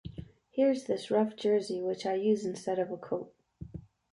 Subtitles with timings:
[0.49, 3.31] Here's this rough jersey which I use instead of a coat.